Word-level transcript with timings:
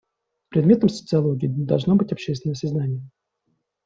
Предметом 0.49 0.89
социологии 0.89 1.45
должно 1.45 1.93
быть 1.95 2.11
общественное 2.11 2.55
сознание. 2.55 3.07